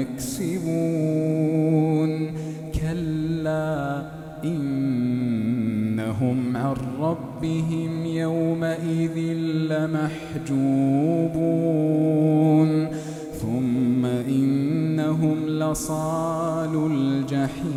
يكسبون. 0.00 2.10
كلا 2.80 4.02
إنهم 4.44 6.56
عن 6.56 6.74
ربهم 7.00 8.06
يومئذ 8.06 9.18
لمحجوبون. 9.44 10.58
ثم 13.42 14.06
إنهم 14.06 15.48
لصال 15.48 16.90
الجحيم. 16.92 17.68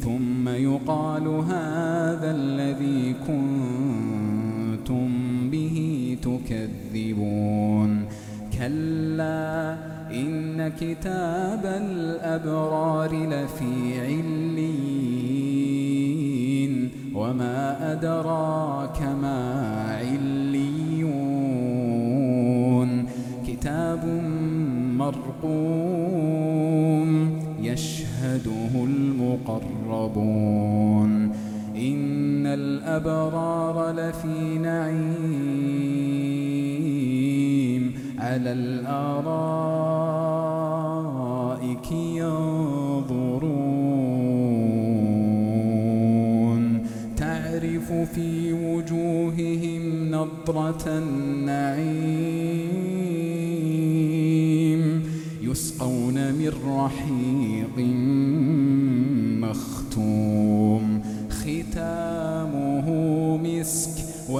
ثم 0.00 0.48
يقال 0.48 1.28
هذا 1.28 2.36
الذي 2.36 3.14
كنتم 3.26 5.08
به 5.50 5.76
تكذبون. 6.22 8.04
كلا 8.62 9.76
إن 10.10 10.68
كتاب 10.80 11.66
الأبرار 11.66 13.10
لفي 13.12 14.00
علين 14.00 14.82
وما 17.14 17.92
أدراك 17.92 19.02
ما 19.22 19.72
عليون 19.90 21.02
كتاب 23.46 24.04
مرقوم 24.96 26.32
يشهده 27.62 28.84
المقربون 28.84 30.32
إن 31.76 32.46
الأبرار 32.46 33.90
لفي 33.90 34.58
نعيم 34.58 36.41
على 38.22 38.52
الأرائك 38.52 39.42
ينظرون. 41.92 43.02
تعرف 47.16 47.92
في 47.92 48.52
وجوههم 48.52 50.10
نضرة 50.10 50.84
النعيم. 50.86 52.42
يسقون 55.42 56.14
من 56.14 56.52
رحيق 56.66 57.78
مختوم. 59.48 60.81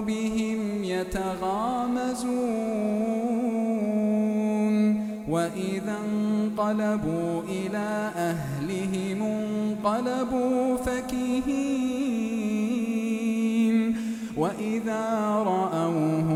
بهم 0.00 0.84
يتغامزون 0.84 2.44
وإذا 5.28 5.96
انقلبوا 6.04 7.42
إلى 7.48 8.10
أهلهم 8.16 9.22
انقلبوا 9.22 10.76
فكهين 10.76 12.14
وإذا 14.36 15.04
رأوهم 15.46 16.33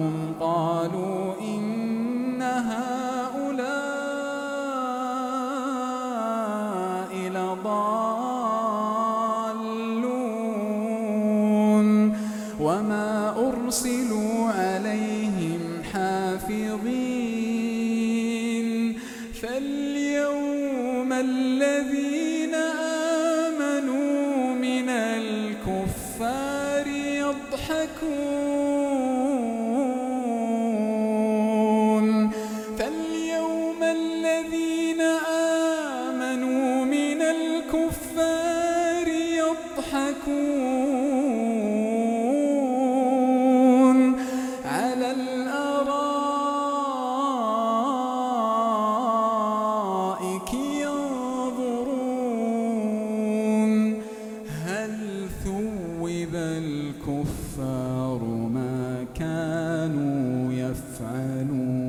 وما 12.69 13.35
أرسلوا 13.49 14.49
عليهم 14.49 15.61
حافظين 15.93 17.49
فاليوم 19.43 21.13
الذين 21.13 22.55
آمنوا 23.55 24.55
من 24.55 24.89
الكفار 24.89 26.87
يضحكون 26.89 27.61
فاليوم 32.79 33.83
الذين 33.83 35.01
آمنوا 36.11 36.85
من 36.85 37.23
الكفار 37.23 39.09
يضحكون 39.09 40.68
الكفار 57.21 58.25
ما 58.55 59.05
كانوا 59.15 60.53
يفعلون. 60.53 61.88